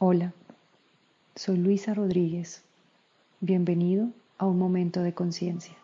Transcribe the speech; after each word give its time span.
Hola, 0.00 0.32
soy 1.34 1.56
Luisa 1.56 1.92
Rodríguez. 1.92 2.62
Bienvenido 3.40 4.10
a 4.38 4.46
un 4.46 4.56
momento 4.56 5.02
de 5.02 5.12
conciencia. 5.12 5.76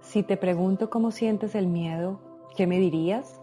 Si 0.00 0.22
te 0.22 0.38
pregunto 0.38 0.88
cómo 0.88 1.10
sientes 1.10 1.54
el 1.54 1.66
miedo, 1.66 2.18
¿qué 2.56 2.66
me 2.66 2.78
dirías? 2.78 3.38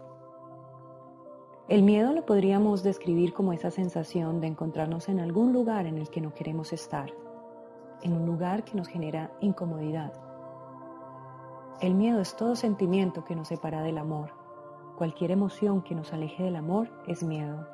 El 1.68 1.84
miedo 1.84 2.12
lo 2.12 2.26
podríamos 2.26 2.82
describir 2.82 3.32
como 3.32 3.52
esa 3.52 3.70
sensación 3.70 4.40
de 4.40 4.48
encontrarnos 4.48 5.08
en 5.08 5.20
algún 5.20 5.52
lugar 5.52 5.86
en 5.86 5.96
el 5.96 6.10
que 6.10 6.20
no 6.20 6.34
queremos 6.34 6.72
estar, 6.72 7.12
en 8.02 8.14
un 8.14 8.26
lugar 8.26 8.64
que 8.64 8.76
nos 8.76 8.88
genera 8.88 9.30
incomodidad. 9.40 10.29
El 11.80 11.94
miedo 11.94 12.20
es 12.20 12.36
todo 12.36 12.56
sentimiento 12.56 13.24
que 13.24 13.34
nos 13.34 13.48
separa 13.48 13.82
del 13.82 13.98
amor. 13.98 14.30
Cualquier 14.96 15.30
emoción 15.30 15.82
que 15.82 15.94
nos 15.94 16.12
aleje 16.12 16.42
del 16.42 16.56
amor 16.56 16.88
es 17.06 17.22
miedo. 17.22 17.66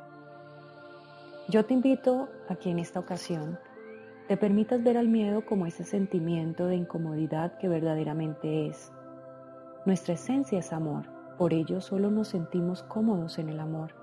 Yo 1.49 1.65
te 1.65 1.75
invito 1.75 2.29
a 2.49 2.55
que 2.55 2.71
en 2.71 2.79
esta 2.79 3.01
ocasión 3.01 3.59
te 4.29 4.37
permitas 4.37 4.83
ver 4.83 4.97
al 4.97 5.09
miedo 5.09 5.45
como 5.45 5.67
ese 5.67 5.85
sentimiento 5.85 6.67
de 6.67 6.77
incomodidad 6.77 7.59
que 7.59 7.69
verdaderamente 7.69 8.69
es. 8.69 8.93
Nuestra 9.85 10.15
esencia 10.15 10.59
es 10.61 10.73
amor 10.73 11.17
por 11.37 11.53
ello 11.53 11.83
solo 11.83 12.11
nos 12.11 12.29
sentimos 12.29 12.83
cómodos 12.83 13.39
en 13.39 13.51
el 13.51 13.61
amor. 13.61 13.95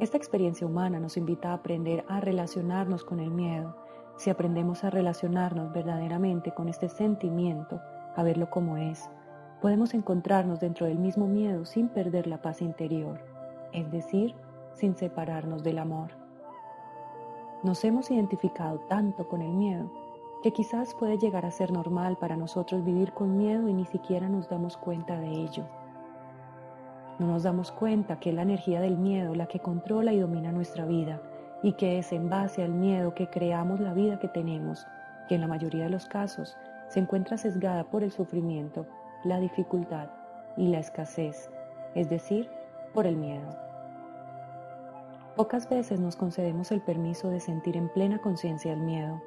Esta 0.00 0.16
experiencia 0.16 0.66
humana 0.66 0.98
nos 0.98 1.18
invita 1.18 1.50
a 1.50 1.54
aprender 1.54 2.04
a 2.08 2.20
relacionarnos 2.20 3.04
con 3.04 3.20
el 3.20 3.30
miedo. 3.30 3.76
Si 4.16 4.30
aprendemos 4.30 4.84
a 4.84 4.90
relacionarnos 4.90 5.72
verdaderamente 5.72 6.52
con 6.52 6.68
este 6.68 6.88
sentimiento, 6.88 7.80
a 8.16 8.22
verlo 8.22 8.50
como 8.50 8.76
es, 8.76 9.08
podemos 9.60 9.94
encontrarnos 9.94 10.60
dentro 10.60 10.86
del 10.86 10.98
mismo 10.98 11.26
miedo 11.26 11.64
sin 11.64 11.88
perder 11.88 12.26
la 12.26 12.42
paz 12.42 12.62
interior, 12.62 13.20
es 13.72 13.90
decir, 13.90 14.34
sin 14.74 14.96
separarnos 14.96 15.62
del 15.62 15.78
amor. 15.78 16.10
Nos 17.62 17.82
hemos 17.84 18.10
identificado 18.10 18.78
tanto 18.88 19.26
con 19.28 19.40
el 19.40 19.52
miedo 19.52 19.90
que 20.42 20.52
quizás 20.52 20.94
puede 20.94 21.16
llegar 21.16 21.46
a 21.46 21.50
ser 21.50 21.72
normal 21.72 22.18
para 22.18 22.36
nosotros 22.36 22.84
vivir 22.84 23.12
con 23.14 23.38
miedo 23.38 23.66
y 23.66 23.72
ni 23.72 23.86
siquiera 23.86 24.28
nos 24.28 24.50
damos 24.50 24.76
cuenta 24.76 25.18
de 25.18 25.30
ello. 25.30 25.64
No 27.18 27.28
nos 27.28 27.44
damos 27.44 27.72
cuenta 27.72 28.20
que 28.20 28.28
es 28.28 28.34
la 28.36 28.42
energía 28.42 28.82
del 28.82 28.98
miedo 28.98 29.34
la 29.34 29.46
que 29.46 29.60
controla 29.60 30.12
y 30.12 30.18
domina 30.18 30.52
nuestra 30.52 30.84
vida 30.84 31.22
y 31.62 31.72
que 31.72 31.98
es 31.98 32.12
en 32.12 32.28
base 32.28 32.62
al 32.62 32.72
miedo 32.72 33.14
que 33.14 33.30
creamos 33.30 33.80
la 33.80 33.94
vida 33.94 34.18
que 34.18 34.28
tenemos, 34.28 34.86
que 35.28 35.36
en 35.36 35.40
la 35.40 35.46
mayoría 35.46 35.84
de 35.84 35.90
los 35.90 36.04
casos 36.04 36.58
se 36.94 37.00
encuentra 37.00 37.36
sesgada 37.36 37.90
por 37.90 38.04
el 38.04 38.12
sufrimiento, 38.12 38.86
la 39.24 39.40
dificultad 39.40 40.10
y 40.56 40.68
la 40.68 40.78
escasez, 40.78 41.50
es 41.96 42.08
decir, 42.08 42.48
por 42.92 43.04
el 43.04 43.16
miedo. 43.16 43.48
Pocas 45.34 45.68
veces 45.68 45.98
nos 45.98 46.14
concedemos 46.14 46.70
el 46.70 46.80
permiso 46.82 47.30
de 47.30 47.40
sentir 47.40 47.76
en 47.76 47.88
plena 47.88 48.20
conciencia 48.20 48.72
el 48.72 48.78
miedo. 48.78 49.20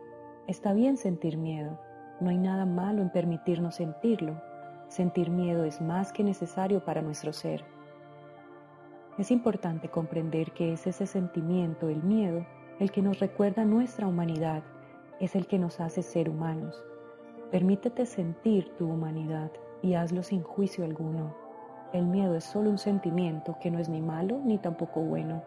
Está 0.47 0.71
bien 0.71 0.95
sentir 0.95 1.37
miedo, 1.37 1.77
no 2.21 2.29
hay 2.29 2.37
nada 2.37 2.65
malo 2.65 3.01
en 3.01 3.09
permitirnos 3.09 3.75
sentirlo. 3.75 4.41
Sentir 4.87 5.29
miedo 5.29 5.65
es 5.65 5.81
más 5.81 6.13
que 6.13 6.23
necesario 6.23 6.85
para 6.85 7.01
nuestro 7.01 7.33
ser. 7.33 7.65
Es 9.17 9.29
importante 9.29 9.89
comprender 9.89 10.53
que 10.53 10.71
es 10.71 10.87
ese 10.87 11.05
sentimiento, 11.05 11.89
el 11.89 12.01
miedo, 12.01 12.45
el 12.79 12.91
que 12.91 13.01
nos 13.01 13.19
recuerda 13.19 13.65
nuestra 13.65 14.07
humanidad, 14.07 14.63
es 15.19 15.35
el 15.35 15.47
que 15.47 15.59
nos 15.59 15.81
hace 15.81 16.01
ser 16.01 16.29
humanos. 16.29 16.81
Permítete 17.51 18.05
sentir 18.05 18.75
tu 18.77 18.89
humanidad 18.89 19.51
y 19.81 19.93
hazlo 19.93 20.21
sin 20.21 20.43
juicio 20.43 20.83
alguno. 20.83 21.33
El 21.93 22.05
miedo 22.05 22.35
es 22.35 22.43
solo 22.43 22.69
un 22.69 22.77
sentimiento 22.77 23.55
que 23.61 23.71
no 23.71 23.79
es 23.79 23.87
ni 23.87 24.01
malo 24.01 24.41
ni 24.43 24.57
tampoco 24.57 24.99
bueno. 24.99 25.41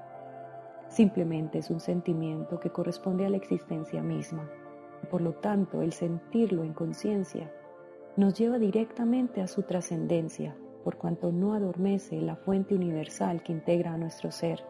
Simplemente 0.89 1.59
es 1.59 1.69
un 1.69 1.79
sentimiento 1.79 2.59
que 2.59 2.71
corresponde 2.71 3.27
a 3.27 3.29
la 3.29 3.37
existencia 3.37 4.03
misma. 4.03 4.49
Por 5.11 5.21
lo 5.21 5.35
tanto, 5.35 5.83
el 5.83 5.93
sentirlo 5.93 6.65
en 6.65 6.73
conciencia 6.73 7.53
nos 8.17 8.33
lleva 8.33 8.59
directamente 8.59 9.43
a 9.43 9.47
su 9.47 9.63
trascendencia, 9.65 10.57
por 10.83 10.97
cuanto 10.97 11.31
no 11.33 11.53
adormece 11.53 12.19
la 12.23 12.37
fuente 12.37 12.75
universal 12.75 13.43
que 13.43 13.53
integra 13.53 13.93
a 13.93 13.99
nuestro 13.99 14.31
ser. 14.31 14.65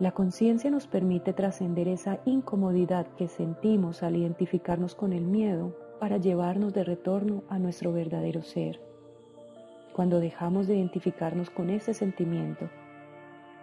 La 0.00 0.10
conciencia 0.10 0.68
nos 0.68 0.88
permite 0.88 1.32
trascender 1.32 1.86
esa 1.86 2.18
incomodidad 2.24 3.06
que 3.16 3.28
sentimos 3.28 4.02
al 4.02 4.16
identificarnos 4.16 4.96
con 4.96 5.12
el 5.12 5.24
miedo 5.24 5.85
para 5.98 6.18
llevarnos 6.18 6.74
de 6.74 6.84
retorno 6.84 7.42
a 7.48 7.58
nuestro 7.58 7.92
verdadero 7.92 8.42
ser. 8.42 8.80
Cuando 9.94 10.20
dejamos 10.20 10.66
de 10.66 10.76
identificarnos 10.76 11.50
con 11.50 11.70
ese 11.70 11.94
sentimiento, 11.94 12.68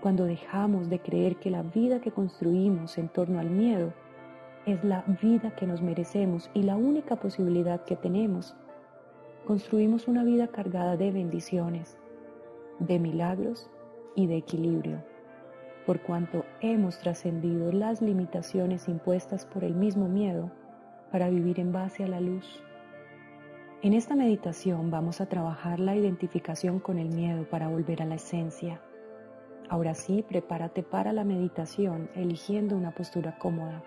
cuando 0.02 0.26
dejamos 0.26 0.90
de 0.90 1.00
creer 1.00 1.38
que 1.38 1.50
la 1.50 1.64
vida 1.64 2.02
que 2.02 2.12
construimos 2.12 2.98
en 2.98 3.08
torno 3.08 3.40
al 3.40 3.50
miedo 3.50 3.94
es 4.66 4.84
la 4.84 5.04
vida 5.22 5.56
que 5.56 5.68
nos 5.68 5.82
merecemos 5.82 6.50
y 6.54 6.64
la 6.64 6.76
única 6.76 7.18
posibilidad 7.18 7.84
que 7.84 7.96
tenemos 7.96 8.56
construimos 9.46 10.08
una 10.08 10.24
vida 10.24 10.48
cargada 10.48 10.98
de 10.98 11.12
bendiciones, 11.12 11.98
de 12.80 12.98
milagros 12.98 13.70
y 14.16 14.28
de 14.28 14.38
equilibrio, 14.38 15.04
por 15.86 16.02
cuanto 16.02 16.46
hemos 16.62 16.98
trascendido 17.00 17.72
las 17.72 18.02
limitaciones 18.02 18.88
impuestas 18.88 19.46
por 19.46 19.64
el 19.64 19.76
mismo 19.76 20.08
miedo 20.08 20.50
para 21.13 21.29
vivir 21.29 21.59
en 21.59 21.72
base 21.72 22.03
a 22.03 22.07
la 22.07 22.19
luz. 22.19 22.59
En 23.84 23.94
esta 23.94 24.16
meditación 24.16 24.90
vamos 24.90 25.22
a 25.22 25.28
trabajar 25.28 25.79
la 25.79 25.96
identificación 25.96 26.79
con 26.79 26.97
el 26.97 27.09
miedo 27.09 27.47
para 27.47 27.68
volver 27.68 28.01
a 28.01 28.06
la 28.06 28.16
esencia. 28.16 28.81
Ahora 29.69 29.94
sí, 29.94 30.25
prepárate 30.28 30.81
para 30.81 31.13
la 31.13 31.23
meditación 31.23 32.09
eligiendo 32.16 32.75
una 32.75 32.96
postura 32.96 33.38
cómoda. 33.38 33.84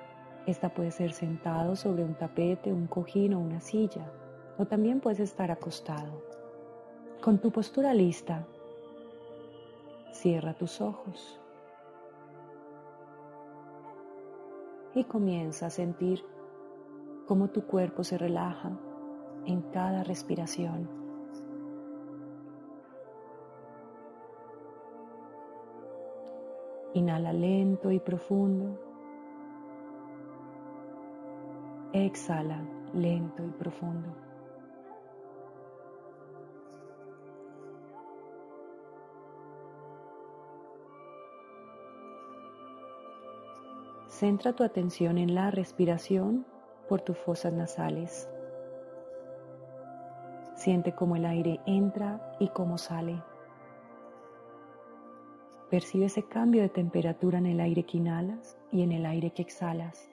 Esta 0.47 0.72
puede 0.72 0.92
ser 0.92 1.12
sentado 1.12 1.75
sobre 1.75 2.04
un 2.04 2.15
tapete, 2.15 2.72
un 2.72 2.86
cojín 2.86 3.34
o 3.34 3.41
una 3.41 3.60
silla 3.60 4.09
o 4.56 4.66
también 4.66 5.00
puedes 5.00 5.19
estar 5.19 5.50
acostado. 5.50 6.22
Con 7.20 7.41
tu 7.41 7.50
postura 7.50 7.92
lista, 7.92 8.47
cierra 10.12 10.54
tus 10.54 10.81
ojos 10.81 11.41
y 14.94 15.03
comienza 15.03 15.66
a 15.66 15.70
sentir 15.70 16.22
cómo 17.26 17.48
tu 17.48 17.66
cuerpo 17.66 18.04
se 18.04 18.16
relaja 18.16 18.70
en 19.44 19.62
cada 19.72 20.04
respiración. 20.04 20.88
Inhala 26.94 27.32
lento 27.32 27.91
y 27.91 28.00
profundo. 28.00 28.78
Exhala 31.92 32.62
lento 32.94 33.44
y 33.44 33.50
profundo. 33.50 34.09
Centra 44.09 44.54
tu 44.54 44.65
atención 44.65 45.19
en 45.19 45.34
la 45.34 45.50
respiración 45.50 46.47
por 46.88 47.00
tus 47.00 47.16
fosas 47.19 47.52
nasales. 47.52 48.28
Siente 50.54 50.92
cómo 50.92 51.16
el 51.16 51.26
aire 51.26 51.60
entra 51.66 52.34
y 52.41 52.48
cómo 52.48 52.78
sale. 52.78 53.22
Percibe 55.70 56.06
ese 56.06 56.22
cambio 56.22 56.62
de 56.62 56.69
temperatura 56.69 57.38
en 57.38 57.47
el 57.47 57.60
aire 57.60 57.84
que 57.84 57.98
inhalas 57.98 58.56
y 58.72 58.82
en 58.82 58.92
el 58.92 59.04
aire 59.04 59.30
que 59.32 59.42
exhalas. 59.42 60.08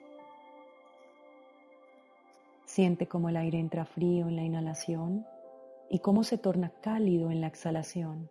Siente 2.64 3.06
cómo 3.06 3.28
el 3.28 3.36
aire 3.36 3.58
entra 3.58 3.84
frío 3.84 4.28
en 4.28 4.36
la 4.36 4.42
inhalación 4.42 5.24
y 5.88 6.00
cómo 6.00 6.24
se 6.24 6.38
torna 6.38 6.70
cálido 6.80 7.30
en 7.30 7.40
la 7.40 7.46
exhalación. 7.46 8.28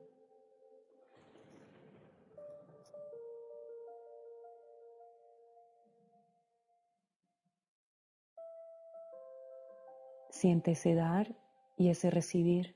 Siente 10.44 10.72
ese 10.72 10.94
dar 10.94 11.34
y 11.78 11.88
ese 11.88 12.10
recibir. 12.10 12.76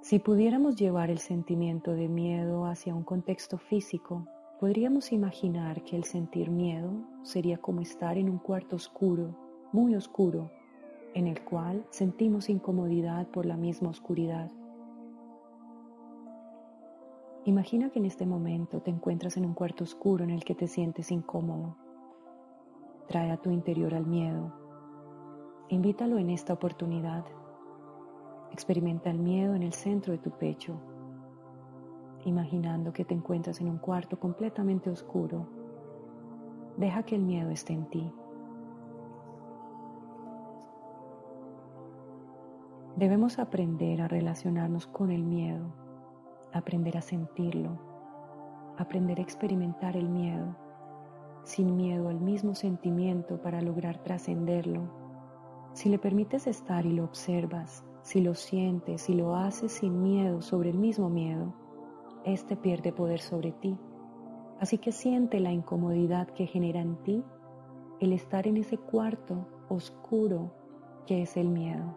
Si 0.00 0.20
pudiéramos 0.20 0.76
llevar 0.76 1.10
el 1.10 1.18
sentimiento 1.18 1.92
de 1.92 2.08
miedo 2.08 2.64
hacia 2.64 2.94
un 2.94 3.02
contexto 3.02 3.58
físico, 3.58 4.26
podríamos 4.58 5.12
imaginar 5.12 5.84
que 5.84 5.96
el 5.96 6.04
sentir 6.04 6.50
miedo 6.50 6.94
sería 7.22 7.58
como 7.58 7.82
estar 7.82 8.16
en 8.16 8.30
un 8.30 8.38
cuarto 8.38 8.76
oscuro, 8.76 9.36
muy 9.70 9.94
oscuro, 9.96 10.50
en 11.12 11.26
el 11.26 11.44
cual 11.44 11.84
sentimos 11.90 12.48
incomodidad 12.48 13.26
por 13.26 13.44
la 13.44 13.58
misma 13.58 13.90
oscuridad. 13.90 14.50
Imagina 17.44 17.90
que 17.90 17.98
en 17.98 18.06
este 18.06 18.24
momento 18.24 18.80
te 18.80 18.90
encuentras 18.90 19.36
en 19.36 19.44
un 19.44 19.52
cuarto 19.52 19.84
oscuro 19.84 20.24
en 20.24 20.30
el 20.30 20.42
que 20.42 20.54
te 20.54 20.68
sientes 20.68 21.10
incómodo 21.10 21.76
trae 23.12 23.30
a 23.30 23.36
tu 23.36 23.50
interior 23.50 23.94
al 23.94 24.06
miedo. 24.06 24.50
Invítalo 25.68 26.16
en 26.16 26.30
esta 26.30 26.54
oportunidad. 26.54 27.26
Experimenta 28.50 29.10
el 29.10 29.18
miedo 29.18 29.54
en 29.54 29.62
el 29.62 29.74
centro 29.74 30.12
de 30.12 30.18
tu 30.18 30.30
pecho, 30.30 30.80
imaginando 32.24 32.94
que 32.94 33.04
te 33.04 33.12
encuentras 33.12 33.60
en 33.60 33.68
un 33.68 33.76
cuarto 33.76 34.18
completamente 34.18 34.88
oscuro. 34.88 35.46
Deja 36.78 37.02
que 37.02 37.16
el 37.16 37.22
miedo 37.22 37.50
esté 37.50 37.74
en 37.74 37.84
ti. 37.90 38.10
Debemos 42.96 43.38
aprender 43.38 44.00
a 44.00 44.08
relacionarnos 44.08 44.86
con 44.86 45.10
el 45.10 45.22
miedo, 45.22 45.66
aprender 46.54 46.96
a 46.96 47.02
sentirlo, 47.02 47.78
aprender 48.78 49.18
a 49.18 49.22
experimentar 49.22 49.98
el 49.98 50.08
miedo, 50.08 50.61
sin 51.44 51.76
miedo 51.76 52.08
al 52.08 52.20
mismo 52.20 52.54
sentimiento 52.54 53.40
para 53.40 53.60
lograr 53.60 54.02
trascenderlo. 54.02 54.82
Si 55.72 55.88
le 55.88 55.98
permites 55.98 56.46
estar 56.46 56.86
y 56.86 56.92
lo 56.92 57.04
observas, 57.04 57.84
si 58.02 58.20
lo 58.20 58.34
sientes 58.34 59.08
y 59.08 59.14
lo 59.14 59.34
haces 59.36 59.72
sin 59.72 60.02
miedo 60.02 60.42
sobre 60.42 60.70
el 60.70 60.78
mismo 60.78 61.08
miedo, 61.08 61.54
éste 62.24 62.56
pierde 62.56 62.92
poder 62.92 63.20
sobre 63.20 63.52
ti. 63.52 63.76
Así 64.60 64.78
que 64.78 64.92
siente 64.92 65.40
la 65.40 65.52
incomodidad 65.52 66.28
que 66.28 66.46
genera 66.46 66.80
en 66.80 66.96
ti 67.02 67.24
el 68.00 68.12
estar 68.12 68.46
en 68.46 68.56
ese 68.56 68.78
cuarto 68.78 69.46
oscuro 69.68 70.52
que 71.06 71.22
es 71.22 71.36
el 71.36 71.48
miedo. 71.48 71.94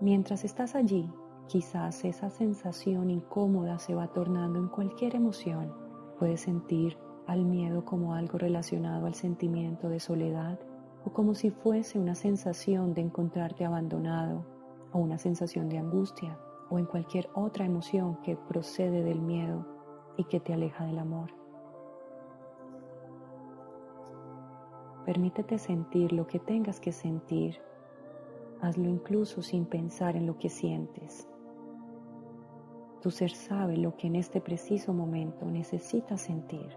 Mientras 0.00 0.44
estás 0.44 0.74
allí, 0.74 1.10
quizás 1.50 2.04
esa 2.04 2.30
sensación 2.30 3.10
incómoda 3.10 3.80
se 3.80 3.92
va 3.92 4.06
tornando 4.06 4.60
en 4.60 4.68
cualquier 4.68 5.16
emoción. 5.16 5.74
Puedes 6.16 6.42
sentir 6.42 6.96
al 7.26 7.44
miedo 7.44 7.84
como 7.84 8.14
algo 8.14 8.38
relacionado 8.38 9.06
al 9.06 9.14
sentimiento 9.14 9.88
de 9.88 9.98
soledad 9.98 10.60
o 11.04 11.12
como 11.12 11.34
si 11.34 11.50
fuese 11.50 11.98
una 11.98 12.14
sensación 12.14 12.94
de 12.94 13.00
encontrarte 13.00 13.64
abandonado 13.64 14.46
o 14.92 14.98
una 15.00 15.18
sensación 15.18 15.68
de 15.68 15.78
angustia 15.78 16.38
o 16.70 16.78
en 16.78 16.86
cualquier 16.86 17.28
otra 17.34 17.64
emoción 17.64 18.16
que 18.22 18.36
procede 18.36 19.02
del 19.02 19.20
miedo 19.20 19.66
y 20.16 20.24
que 20.24 20.38
te 20.38 20.54
aleja 20.54 20.84
del 20.84 21.00
amor. 21.00 21.32
Permítete 25.04 25.58
sentir 25.58 26.12
lo 26.12 26.28
que 26.28 26.38
tengas 26.38 26.78
que 26.78 26.92
sentir 26.92 27.58
Hazlo 28.62 28.90
incluso 28.90 29.42
sin 29.42 29.64
pensar 29.64 30.16
en 30.16 30.26
lo 30.26 30.36
que 30.38 30.50
sientes. 30.50 31.26
Tu 33.00 33.10
ser 33.10 33.30
sabe 33.30 33.76
lo 33.76 33.96
que 33.96 34.06
en 34.06 34.16
este 34.16 34.40
preciso 34.40 34.92
momento 34.92 35.46
necesitas 35.46 36.20
sentir. 36.20 36.68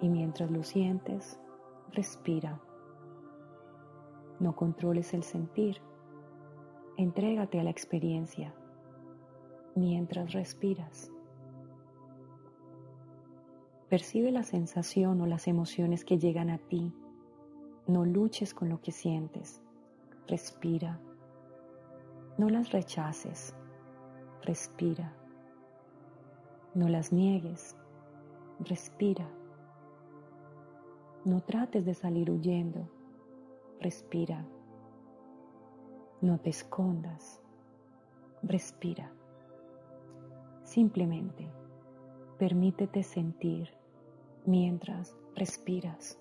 Y 0.00 0.08
mientras 0.08 0.50
lo 0.50 0.62
sientes, 0.62 1.40
respira. 1.92 2.60
No 4.38 4.54
controles 4.54 5.14
el 5.14 5.22
sentir. 5.22 5.80
Entrégate 6.96 7.58
a 7.58 7.64
la 7.64 7.70
experiencia 7.70 8.54
mientras 9.74 10.32
respiras. 10.32 11.10
Percibe 13.88 14.30
la 14.30 14.44
sensación 14.44 15.20
o 15.20 15.26
las 15.26 15.48
emociones 15.48 16.04
que 16.04 16.18
llegan 16.18 16.50
a 16.50 16.58
ti. 16.58 16.92
No 17.86 18.04
luches 18.04 18.54
con 18.54 18.68
lo 18.68 18.80
que 18.80 18.92
sientes 18.92 19.60
respira. 20.26 21.00
No 22.38 22.48
las 22.48 22.72
rechaces, 22.72 23.54
respira. 24.44 25.10
No 26.74 26.88
las 26.88 27.12
niegues, 27.12 27.76
respira. 28.60 29.26
No 31.24 31.40
trates 31.40 31.86
de 31.86 31.94
salir 31.94 32.30
huyendo, 32.30 32.86
respira. 33.80 34.44
No 36.20 36.38
te 36.38 36.50
escondas, 36.50 37.40
respira. 38.42 39.10
Simplemente 40.62 41.50
permítete 42.38 43.02
sentir 43.02 43.70
mientras 44.44 45.16
respiras. 45.34 46.18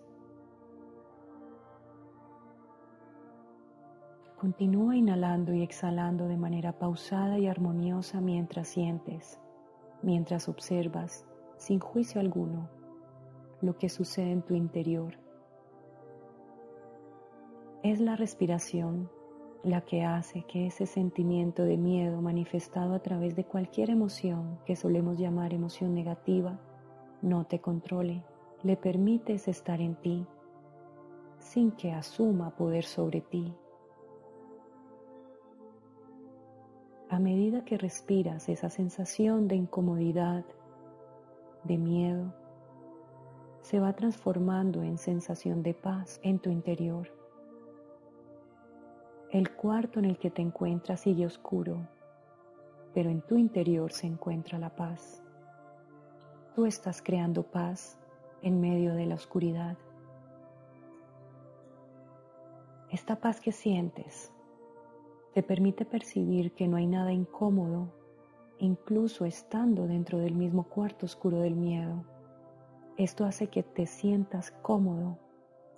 Continúa 4.44 4.98
inhalando 4.98 5.54
y 5.54 5.63
exhalando 5.63 6.28
de 6.28 6.36
manera 6.36 6.74
pausada 6.78 7.40
y 7.40 7.48
armoniosa 7.48 8.19
mientras 8.19 8.68
sientes, 8.68 9.40
mientras 10.01 10.50
observas, 10.50 11.25
sin 11.56 11.80
juicio 11.80 12.19
alguno, 12.19 12.69
lo 13.62 13.78
que 13.78 13.88
sucede 13.88 14.31
en 14.31 14.42
tu 14.42 14.54
interior. 14.54 15.18
Es 17.84 18.01
la 18.01 18.18
respiración 18.18 19.10
la 19.63 19.80
que 19.80 20.04
hace 20.04 20.44
que 20.44 20.68
ese 20.68 20.88
sentimiento 20.88 21.63
de 21.63 21.78
miedo 21.78 22.22
manifestado 22.22 22.96
a 22.96 23.00
través 23.00 23.38
de 23.38 23.46
cualquier 23.46 23.92
emoción 23.92 24.60
que 24.66 24.75
solemos 24.75 25.18
llamar 25.18 25.54
emoción 25.54 25.94
negativa 25.96 26.60
no 27.22 27.46
te 27.46 27.60
controle. 27.60 28.25
Le 28.62 28.75
permites 28.75 29.48
estar 29.48 29.80
en 29.80 29.96
ti 29.96 30.28
sin 31.39 31.72
que 31.72 31.94
asuma 31.94 32.57
poder 32.57 32.84
sobre 32.84 33.22
ti 33.22 33.56
a 37.09 37.19
medida 37.19 37.63
que 37.63 37.77
respiras 37.77 38.50
esa 38.50 38.69
sensación 38.69 39.47
de 39.47 39.55
incomodidad, 39.55 40.44
de 41.63 41.77
miedo, 41.77 42.33
se 43.61 43.79
va 43.79 43.94
transformando 43.94 44.83
en 44.83 44.97
sensación 44.97 45.63
de 45.63 45.73
paz 45.73 46.19
en 46.21 46.39
tu 46.39 46.50
interior. 46.50 47.07
El 49.31 49.55
cuarto 49.55 50.00
en 50.00 50.05
el 50.05 50.17
que 50.17 50.29
te 50.29 50.41
encuentras 50.41 51.00
sigue 51.00 51.25
oscuro, 51.25 51.88
pero 52.94 53.09
en 53.09 53.21
tu 53.21 53.38
interior 53.38 53.91
se 53.91 54.05
encuentra 54.05 54.59
la 54.59 54.75
paz. 54.75 55.23
Tú 56.55 56.65
estás 56.65 57.01
creando 57.01 57.44
paz 57.44 57.97
en 58.41 58.59
medio 58.59 58.94
de 58.94 59.05
la 59.05 59.15
oscuridad. 59.15 59.77
Esta 62.91 63.15
paz 63.15 63.39
que 63.39 63.53
sientes 63.53 64.32
te 65.33 65.41
permite 65.41 65.83
percibir 65.83 66.51
que 66.53 66.68
no 66.68 66.77
hay 66.77 66.85
nada 66.85 67.12
incómodo, 67.12 67.91
incluso 68.59 69.25
estando 69.25 69.88
dentro 69.88 70.19
del 70.19 70.35
mismo 70.35 70.63
cuarto 70.63 71.06
oscuro 71.06 71.39
del 71.39 71.56
miedo. 71.56 72.03
Esto 72.97 73.25
hace 73.25 73.47
que 73.47 73.63
te 73.63 73.88
sientas 73.88 74.51
cómodo 74.62 75.18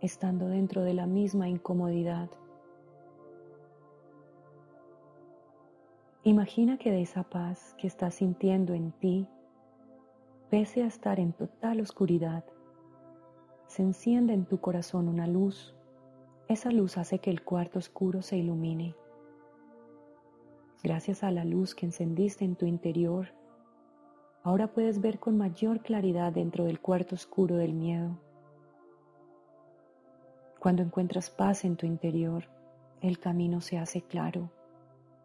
estando 0.02 0.48
dentro 0.48 0.84
de 0.84 0.94
la 0.94 1.08
misma 1.08 1.48
incomodidad. 1.48 2.30
Imagina 6.24 6.78
que 6.78 6.92
de 6.92 7.02
esa 7.02 7.24
paz 7.24 7.76
que 7.78 7.88
estás 7.88 8.16
sintiendo 8.16 8.74
en 8.74 8.92
ti, 8.92 9.28
pese 10.50 10.84
a 10.84 10.88
estar 10.88 11.20
en 11.20 11.32
total 11.32 11.80
oscuridad, 11.80 12.44
se 13.68 13.84
enciende 13.84 14.34
en 14.34 14.46
tu 14.46 14.60
corazón 14.60 15.08
una 15.08 15.28
luz. 15.28 15.76
Esa 16.50 16.72
luz 16.72 16.98
hace 16.98 17.20
que 17.20 17.30
el 17.30 17.44
cuarto 17.44 17.80
oscuro 17.80 18.22
se 18.22 18.38
ilumine. 18.38 18.96
Gracias 20.86 21.24
a 21.24 21.32
la 21.32 21.44
luz 21.44 21.74
que 21.74 21.88
encendiste 21.88 22.46
en 22.46 22.56
tu 22.56 22.68
interior, 22.68 23.30
ahora 24.44 24.72
puedes 24.72 25.02
ver 25.02 25.18
con 25.18 25.36
mayor 25.36 25.82
claridad 25.82 26.32
dentro 26.32 26.66
del 26.66 26.80
cuarto 26.80 27.16
oscuro 27.16 27.56
del 27.56 27.74
miedo. 27.74 28.20
Cuando 30.60 30.84
encuentras 30.84 31.32
paz 31.32 31.66
en 31.66 31.76
tu 31.76 31.88
interior, 31.88 32.52
el 33.02 33.18
camino 33.18 33.62
se 33.62 33.80
hace 33.80 34.04
claro. 34.04 34.52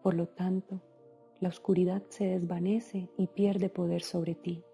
Por 0.03 0.15
lo 0.15 0.29
tanto, 0.29 0.81
la 1.41 1.51
oscuridad 1.51 2.05
se 2.09 2.25
desvanece 2.25 3.11
y 3.19 3.27
pierde 3.27 3.69
poder 3.69 4.01
sobre 4.01 4.35
ti. 4.35 4.65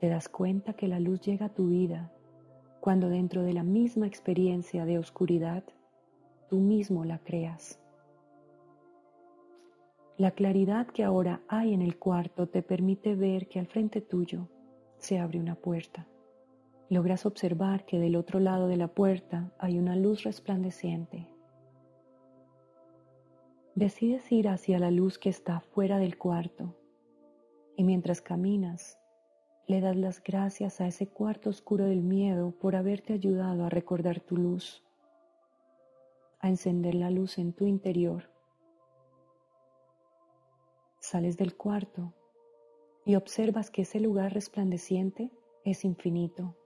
Te 0.00 0.08
das 0.08 0.30
cuenta 0.30 0.72
que 0.72 0.88
la 0.88 0.98
luz 0.98 1.20
llega 1.20 1.44
a 1.44 1.54
tu 1.54 1.68
vida 1.68 2.10
cuando 2.80 3.10
dentro 3.10 3.42
de 3.42 3.52
la 3.52 3.64
misma 3.64 4.06
experiencia 4.06 4.86
de 4.86 4.98
oscuridad, 4.98 5.62
tú 6.48 6.60
mismo 6.60 7.04
la 7.04 7.18
creas. 7.18 7.83
La 10.16 10.30
claridad 10.30 10.86
que 10.86 11.02
ahora 11.02 11.40
hay 11.48 11.74
en 11.74 11.82
el 11.82 11.98
cuarto 11.98 12.46
te 12.46 12.62
permite 12.62 13.16
ver 13.16 13.48
que 13.48 13.58
al 13.58 13.66
frente 13.66 14.00
tuyo 14.00 14.48
se 14.96 15.18
abre 15.18 15.40
una 15.40 15.56
puerta. 15.56 16.06
Logras 16.88 17.26
observar 17.26 17.84
que 17.84 17.98
del 17.98 18.14
otro 18.14 18.38
lado 18.38 18.68
de 18.68 18.76
la 18.76 18.86
puerta 18.86 19.50
hay 19.58 19.76
una 19.76 19.96
luz 19.96 20.22
resplandeciente. 20.22 21.26
Decides 23.74 24.30
ir 24.30 24.48
hacia 24.48 24.78
la 24.78 24.92
luz 24.92 25.18
que 25.18 25.30
está 25.30 25.58
fuera 25.58 25.98
del 25.98 26.16
cuarto 26.16 26.76
y 27.76 27.82
mientras 27.82 28.20
caminas 28.20 29.00
le 29.66 29.80
das 29.80 29.96
las 29.96 30.22
gracias 30.22 30.80
a 30.80 30.86
ese 30.86 31.08
cuarto 31.08 31.50
oscuro 31.50 31.86
del 31.86 32.02
miedo 32.02 32.52
por 32.52 32.76
haberte 32.76 33.14
ayudado 33.14 33.64
a 33.64 33.68
recordar 33.68 34.20
tu 34.20 34.36
luz, 34.36 34.84
a 36.38 36.50
encender 36.50 36.94
la 36.94 37.10
luz 37.10 37.36
en 37.38 37.52
tu 37.52 37.66
interior 37.66 38.33
Sales 41.06 41.36
del 41.36 41.54
cuarto 41.54 42.14
y 43.04 43.16
observas 43.16 43.70
que 43.70 43.82
ese 43.82 44.00
lugar 44.00 44.32
resplandeciente 44.32 45.30
es 45.62 45.84
infinito. 45.84 46.56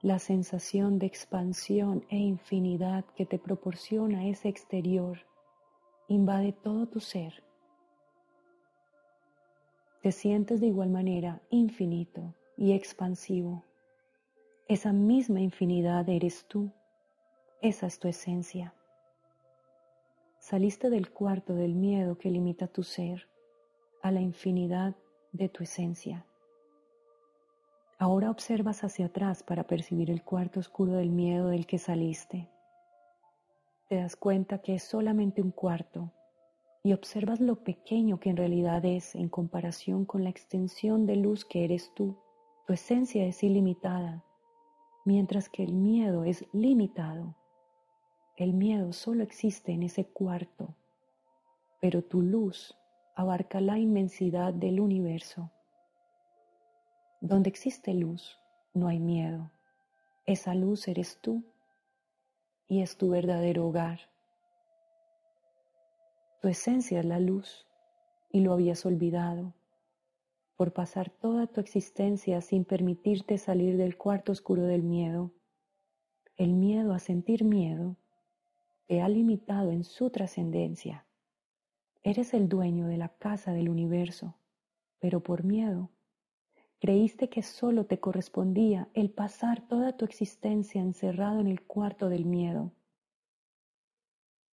la 0.00 0.20
sensación 0.20 0.98
de 1.00 1.06
expansión 1.06 2.04
e 2.08 2.16
infinidad 2.16 3.04
que 3.16 3.26
te 3.26 3.38
proporciona 3.38 4.26
ese 4.28 4.48
exterior 4.48 5.18
invade 6.08 6.52
todo 6.52 6.86
tu 6.86 7.00
ser. 7.00 7.44
Te 10.02 10.12
sientes 10.12 10.60
de 10.60 10.68
igual 10.68 10.90
manera 10.90 11.40
infinito 11.50 12.34
y 12.56 12.72
expansivo. 12.72 13.64
Esa 14.68 14.92
misma 14.92 15.40
infinidad 15.40 16.08
eres 16.08 16.46
tú. 16.46 16.70
Esa 17.60 17.86
es 17.86 17.98
tu 17.98 18.06
esencia. 18.08 18.74
Saliste 20.52 20.90
del 20.90 21.10
cuarto 21.10 21.54
del 21.54 21.74
miedo 21.74 22.18
que 22.18 22.28
limita 22.28 22.66
tu 22.66 22.82
ser 22.82 23.26
a 24.02 24.10
la 24.10 24.20
infinidad 24.20 24.94
de 25.32 25.48
tu 25.48 25.62
esencia. 25.62 26.26
Ahora 27.98 28.30
observas 28.30 28.84
hacia 28.84 29.06
atrás 29.06 29.42
para 29.42 29.66
percibir 29.66 30.10
el 30.10 30.22
cuarto 30.22 30.60
oscuro 30.60 30.92
del 30.92 31.08
miedo 31.08 31.48
del 31.48 31.64
que 31.64 31.78
saliste. 31.78 32.50
Te 33.88 33.96
das 33.96 34.14
cuenta 34.14 34.58
que 34.58 34.74
es 34.74 34.82
solamente 34.82 35.40
un 35.40 35.52
cuarto 35.52 36.12
y 36.82 36.92
observas 36.92 37.40
lo 37.40 37.64
pequeño 37.64 38.20
que 38.20 38.28
en 38.28 38.36
realidad 38.36 38.84
es 38.84 39.14
en 39.14 39.30
comparación 39.30 40.04
con 40.04 40.22
la 40.22 40.28
extensión 40.28 41.06
de 41.06 41.16
luz 41.16 41.46
que 41.46 41.64
eres 41.64 41.94
tú. 41.94 42.18
Tu 42.66 42.74
esencia 42.74 43.24
es 43.24 43.42
ilimitada, 43.42 44.22
mientras 45.06 45.48
que 45.48 45.62
el 45.64 45.72
miedo 45.72 46.24
es 46.24 46.44
limitado. 46.52 47.36
El 48.36 48.54
miedo 48.54 48.94
solo 48.94 49.22
existe 49.22 49.72
en 49.72 49.82
ese 49.82 50.06
cuarto, 50.06 50.74
pero 51.82 52.02
tu 52.02 52.22
luz 52.22 52.74
abarca 53.14 53.60
la 53.60 53.78
inmensidad 53.78 54.54
del 54.54 54.80
universo. 54.80 55.50
Donde 57.20 57.50
existe 57.50 57.92
luz, 57.92 58.40
no 58.72 58.88
hay 58.88 59.00
miedo. 59.00 59.50
Esa 60.24 60.54
luz 60.54 60.88
eres 60.88 61.20
tú 61.20 61.44
y 62.68 62.80
es 62.80 62.96
tu 62.96 63.10
verdadero 63.10 63.66
hogar. 63.66 64.00
Tu 66.40 66.48
esencia 66.48 67.00
es 67.00 67.04
la 67.04 67.20
luz 67.20 67.66
y 68.30 68.40
lo 68.40 68.54
habías 68.54 68.86
olvidado 68.86 69.52
por 70.56 70.72
pasar 70.72 71.10
toda 71.10 71.48
tu 71.48 71.60
existencia 71.60 72.40
sin 72.40 72.64
permitirte 72.64 73.36
salir 73.36 73.76
del 73.76 73.98
cuarto 73.98 74.32
oscuro 74.32 74.62
del 74.62 74.82
miedo. 74.82 75.32
El 76.36 76.54
miedo 76.54 76.94
a 76.94 76.98
sentir 76.98 77.44
miedo 77.44 77.96
te 78.92 79.00
ha 79.00 79.08
limitado 79.08 79.72
en 79.72 79.84
su 79.84 80.10
trascendencia. 80.10 81.06
Eres 82.02 82.34
el 82.34 82.46
dueño 82.46 82.88
de 82.88 82.98
la 82.98 83.08
casa 83.08 83.54
del 83.54 83.70
universo, 83.70 84.36
pero 84.98 85.22
por 85.22 85.44
miedo 85.44 85.88
Creíste 86.78 87.30
que 87.30 87.42
solo 87.42 87.86
te 87.86 88.00
correspondía 88.00 88.90
el 88.92 89.08
pasar 89.08 89.66
toda 89.66 89.96
tu 89.96 90.04
existencia 90.04 90.82
encerrado 90.82 91.40
en 91.40 91.46
el 91.46 91.62
cuarto 91.62 92.10
del 92.10 92.26
miedo. 92.26 92.70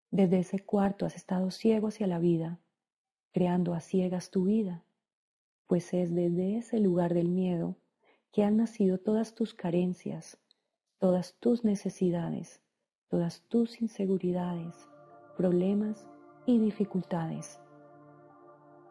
Desde 0.10 0.40
ese 0.40 0.60
cuarto 0.60 1.06
has 1.06 1.18
estado 1.18 1.52
ciego 1.52 1.90
hacia 1.90 2.08
la 2.08 2.20
vida, 2.20 2.62
creando 3.34 3.74
a 3.74 3.82
ciegas 3.82 4.32
tu 4.32 4.46
vida, 4.46 4.86
pues 5.68 5.94
es 5.94 6.16
desde 6.16 6.56
ese 6.56 6.80
lugar 6.80 7.14
del 7.14 7.28
miedo 7.28 7.76
que 8.32 8.46
han 8.46 8.56
nacido 8.56 9.00
todas 9.00 9.36
tus 9.36 9.54
carencias, 9.54 10.38
todas 10.98 11.34
tus 11.42 11.66
necesidades, 11.66 12.62
todas 13.10 13.42
tus 13.50 13.82
inseguridades, 13.82 14.90
problemas 15.36 16.08
y 16.46 16.60
dificultades. 16.60 17.60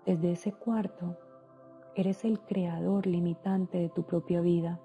Desde 0.05 0.33
ese 0.33 0.53
cuarto 0.53 1.17
Eres 1.99 2.25
el 2.25 2.39
creador 2.39 3.09
limitante 3.09 3.77
de 3.77 3.89
tu 3.89 4.05
propia 4.05 4.41
vida. 4.41 4.81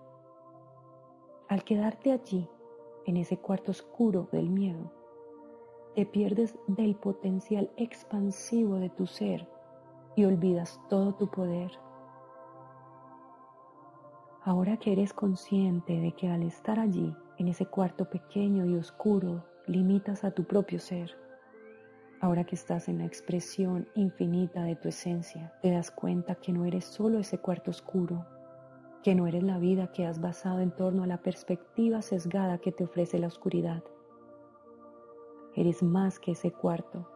Al 1.48 1.64
quedarte 1.64 2.12
allí, 2.12 2.50
en 3.06 3.18
ese 3.18 3.38
cuarto 3.38 3.70
oscuro 3.70 4.28
del 4.32 4.50
miedo, 4.50 4.92
te 5.94 6.08
pierdes 6.08 6.58
del 6.66 6.96
potencial 6.96 7.70
expansivo 7.78 8.78
de 8.78 8.90
tu 8.90 9.06
ser 9.06 9.48
y 10.16 10.26
olvidas 10.26 10.82
todo 10.90 11.14
tu 11.14 11.30
poder. 11.30 11.72
Ahora 14.46 14.78
que 14.78 14.92
eres 14.92 15.14
consciente 15.14 16.00
de 16.00 16.12
que 16.12 16.30
al 16.30 16.44
estar 16.44 16.80
allí, 16.80 17.16
en 17.38 17.48
ese 17.48 17.66
cuarto 17.66 18.10
pequeño 18.10 18.66
y 18.66 18.76
oscuro, 18.76 19.46
limitas 19.68 20.24
a 20.24 20.32
tu 20.32 20.44
propio 20.44 20.80
ser, 20.80 21.16
Ahora 22.24 22.46
que 22.46 22.56
estás 22.56 22.88
en 22.88 23.00
la 23.00 23.06
expresión 23.06 23.90
infinita 23.96 24.64
de 24.64 24.78
tu 24.78 24.88
esencia, 24.88 25.52
te 25.62 25.72
das 25.72 25.92
cuenta 25.92 26.36
que 26.36 26.54
no 26.54 26.64
eres 26.64 26.86
solo 26.86 27.20
ese 27.20 27.38
cuarto 27.38 27.70
oscuro, 27.70 28.26
que 29.04 29.14
no 29.14 29.28
eres 29.28 29.44
la 29.44 29.58
vida 29.58 29.92
que 29.92 30.06
has 30.06 30.22
basado 30.22 30.62
en 30.62 30.72
torno 30.72 31.04
a 31.04 31.08
la 31.08 31.18
perspectiva 31.18 32.02
sesgada 32.02 32.60
que 32.60 32.72
te 32.72 32.86
ofrece 32.86 33.20
la 33.20 33.28
oscuridad. 33.28 33.84
Eres 35.54 35.84
más 35.84 36.18
que 36.18 36.32
ese 36.32 36.52
cuarto. 36.52 37.12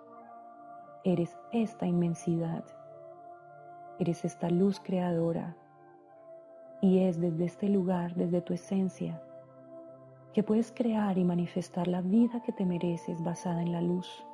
Eres 1.05 1.37
esta 1.53 1.85
inmensidad. 1.85 2.65
Eres 3.99 4.25
esta 4.25 4.49
luz 4.49 4.81
creadora. 4.81 5.55
Y 6.81 6.99
es 6.99 7.19
desde 7.19 7.45
este 7.45 7.69
lugar, 7.69 8.13
desde 8.15 8.41
tu 8.41 8.53
esencia, 8.53 9.21
que 10.33 10.43
puedes 10.43 10.71
crear 10.71 11.17
y 11.17 11.23
manifestar 11.23 11.87
la 11.87 12.01
vida 12.01 12.41
que 12.43 12.51
te 12.51 12.65
mereces 12.65 13.23
basada 13.23 13.61
en 13.61 13.71
la 13.71 13.81
luz. 13.81 14.25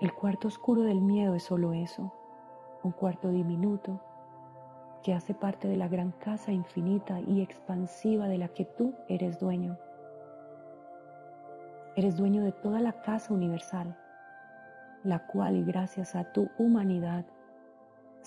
El 0.00 0.12
cuarto 0.12 0.46
oscuro 0.46 0.82
del 0.82 1.00
miedo 1.00 1.34
es 1.34 1.42
solo 1.42 1.72
eso, 1.72 2.12
un 2.84 2.92
cuarto 2.92 3.30
diminuto 3.30 4.00
que 5.02 5.12
hace 5.12 5.34
parte 5.34 5.66
de 5.66 5.76
la 5.76 5.88
gran 5.88 6.12
casa 6.12 6.52
infinita 6.52 7.20
y 7.20 7.40
expansiva 7.40 8.28
de 8.28 8.38
la 8.38 8.48
que 8.48 8.64
tú 8.64 8.94
eres 9.08 9.40
dueño. 9.40 9.76
Eres 11.96 12.16
dueño 12.16 12.44
de 12.44 12.52
toda 12.52 12.80
la 12.80 12.92
casa 12.92 13.34
universal, 13.34 13.96
la 15.02 15.26
cual, 15.26 15.64
gracias 15.64 16.14
a 16.14 16.32
tu 16.32 16.48
humanidad, 16.58 17.24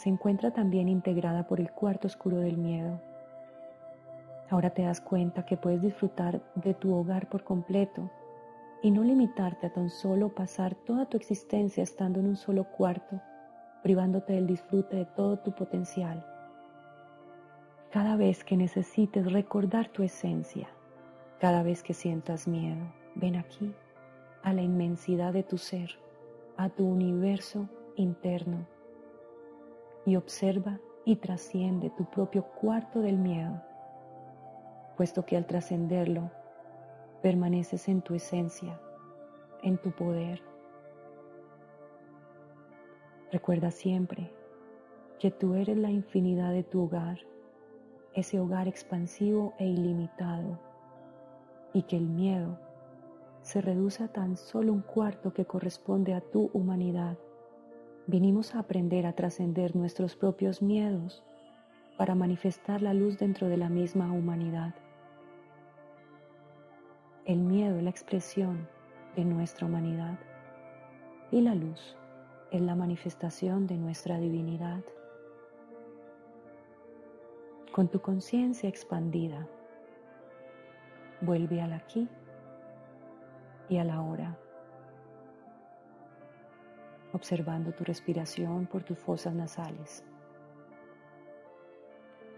se 0.02 0.10
encuentra 0.10 0.50
también 0.50 0.90
integrada 0.90 1.46
por 1.46 1.60
el 1.60 1.70
cuarto 1.70 2.08
oscuro 2.08 2.38
del 2.38 2.58
miedo. 2.58 3.00
Ahora 4.50 4.72
te 4.72 4.82
das 4.82 5.00
cuenta 5.00 5.46
que 5.46 5.58
puedes 5.58 5.80
disfrutar 5.80 6.42
de 6.56 6.74
tu 6.74 6.96
hogar 6.96 7.30
por 7.30 7.44
completo 7.44 8.10
y 8.82 8.90
no 8.90 9.04
limitarte 9.04 9.68
a 9.68 9.74
tan 9.74 9.92
solo 9.92 10.30
pasar 10.30 10.74
toda 10.74 11.06
tu 11.06 11.18
existencia 11.18 11.84
estando 11.84 12.20
en 12.20 12.26
un 12.26 12.36
solo 12.36 12.64
cuarto, 12.64 13.22
privándote 13.84 14.34
del 14.34 14.48
disfrute 14.48 14.96
de 14.96 15.06
todo 15.06 15.38
tu 15.38 15.52
potencial. 15.52 16.26
Cada 17.92 18.16
vez 18.16 18.44
que 18.44 18.58
necesites 18.58 19.32
recordar 19.32 19.88
tu 19.90 20.02
esencia, 20.02 20.68
cada 21.40 21.62
vez 21.62 21.84
que 21.84 21.94
sientas 21.94 22.48
miedo, 22.48 22.92
ven 23.14 23.36
aquí, 23.36 23.72
a 24.42 24.52
la 24.52 24.64
inmensidad 24.64 25.32
de 25.32 25.44
tu 25.44 25.60
ser, 25.60 25.92
a 26.58 26.70
tu 26.70 26.88
universo 26.88 27.70
interno, 27.98 28.66
y 30.06 30.16
observa 30.16 30.80
y 31.06 31.16
trasciende 31.18 31.90
tu 31.92 32.06
propio 32.06 32.44
cuarto 32.44 33.02
del 33.02 33.18
miedo, 33.18 33.62
puesto 34.98 35.26
que 35.26 35.38
al 35.38 35.46
trascenderlo 35.46 36.32
permaneces 37.22 37.88
en 37.88 38.02
tu 38.02 38.16
esencia, 38.16 38.80
en 39.64 39.78
tu 39.78 39.92
poder. 39.92 40.42
Recuerda 43.32 43.72
siempre 43.72 44.32
que 45.20 45.32
tú 45.32 45.56
eres 45.56 45.78
la 45.78 45.92
infinidad 45.92 46.52
de 46.52 46.64
tu 46.64 46.84
hogar, 46.84 47.20
ese 48.14 48.40
hogar 48.40 48.68
expansivo 48.68 49.54
e 49.58 49.66
ilimitado, 49.66 50.60
y 51.74 51.84
que 51.84 51.96
el 51.96 52.08
miedo 52.08 52.58
se 53.42 53.62
reduce 53.62 54.04
a 54.04 54.08
tan 54.08 54.38
solo 54.38 54.74
un 54.74 54.82
cuarto 54.82 55.34
que 55.34 55.46
corresponde 55.46 56.14
a 56.14 56.22
tu 56.22 56.50
humanidad. 56.54 57.18
Vinimos 58.08 58.56
a 58.56 58.60
aprender 58.60 59.06
a 59.06 59.14
trascender 59.14 59.76
nuestros 59.76 60.16
propios 60.16 60.62
miedos 60.62 61.24
para 61.98 62.16
manifestar 62.16 62.82
la 62.82 62.94
luz 62.94 63.20
dentro 63.20 63.48
de 63.48 63.58
la 63.58 63.70
misma 63.70 64.12
humanidad. 64.12 64.74
El 67.26 67.40
miedo 67.40 67.78
es 67.78 67.84
la 67.84 67.92
expresión 67.92 68.68
de 69.16 69.24
nuestra 69.24 69.68
humanidad 69.68 70.18
y 71.32 71.42
la 71.42 71.54
luz 71.54 71.96
es 72.52 72.62
la 72.62 72.76
manifestación 72.76 73.68
de 73.68 73.78
nuestra 73.78 74.18
divinidad. 74.18 74.84
Con 77.72 77.88
tu 77.88 78.02
conciencia 78.02 78.68
expandida, 78.68 79.48
vuelve 81.22 81.62
al 81.62 81.74
aquí 81.74 82.10
y 83.70 83.78
a 83.78 83.84
la 83.84 84.02
hora, 84.02 84.38
observando 87.14 87.74
tu 87.74 87.84
respiración 87.84 88.68
por 88.68 88.84
tus 88.84 88.98
fosas 88.98 89.34
nasales. 89.34 90.04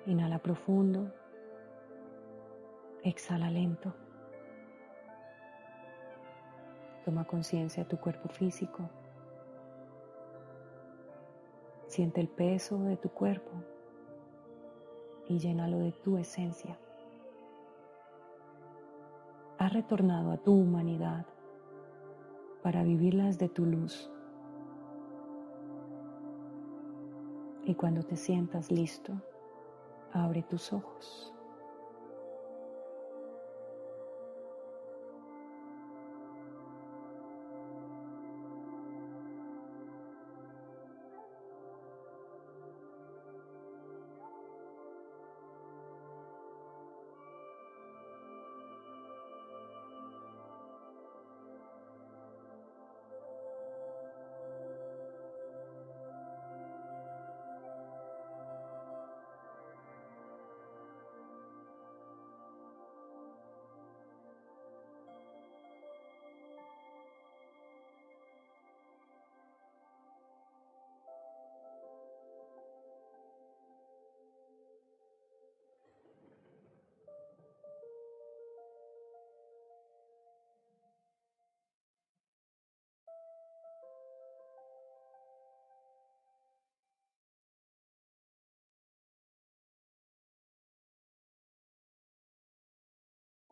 Inhala 0.06 0.40
profundo, 0.40 1.14
exhala 3.04 3.50
lento. 3.50 3.94
Toma 7.06 7.26
conciencia 7.26 7.84
de 7.84 7.90
tu 7.90 7.98
cuerpo 7.98 8.30
físico. 8.30 8.90
Siente 11.88 12.22
el 12.22 12.28
peso 12.28 12.80
de 12.80 12.98
tu 12.98 13.10
cuerpo 13.10 13.52
y 15.28 15.38
llénalo 15.38 15.80
de 15.80 15.92
tu 15.92 16.18
esencia. 16.18 16.78
has 19.64 19.72
retornado 19.72 20.32
a 20.32 20.38
tu 20.38 20.52
humanidad 20.52 21.26
para 22.62 22.84
vivirlas 22.84 23.38
de 23.38 23.48
tu 23.48 23.66
luz. 23.66 24.13
Y 27.66 27.76
cuando 27.76 28.04
te 28.04 28.18
sientas 28.18 28.72
listo, 28.72 29.14
abre 30.12 30.44
tus 30.44 30.74
ojos. 30.74 31.33